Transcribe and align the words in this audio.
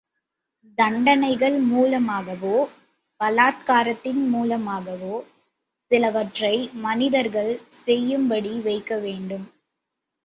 தண்டனைகள் 0.77 1.57
மூலமாகவோ, 1.63 2.55
பலாத்காரத்தின் 3.19 4.27
மூலமாகவோ, 4.27 5.15
சிலவற்றை 5.91 6.69
மனிதர்கள் 6.81 7.51
செய்யும்படி 7.69 8.59
வைக்க 8.59 8.99
முடியும். 8.99 9.47